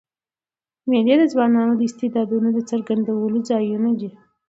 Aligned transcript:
مېلې 0.89 1.15
د 1.19 1.23
ځوانانو 1.33 1.73
د 1.75 1.81
استعدادو 1.89 2.37
د 2.55 2.59
څرګندولو 2.69 3.37
ځایونه 3.49 3.89
دي. 3.99 4.09